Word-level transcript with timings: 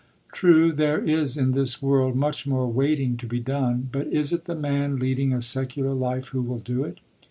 True, 0.33 0.71
there 0.71 0.97
is 0.99 1.37
in 1.37 1.51
this 1.51 1.79
world 1.79 2.15
much 2.15 2.47
more 2.47 2.67
waiting 2.67 3.17
to 3.17 3.27
be 3.27 3.39
done; 3.39 3.87
but 3.91 4.07
is 4.07 4.33
it 4.33 4.45
the 4.45 4.55
man 4.55 4.97
leading 4.97 5.31
a 5.31 5.41
secular 5.41 5.93
life 5.93 6.29
who 6.29 6.41
will 6.41 6.57
do 6.57 6.83
it? 6.83 6.97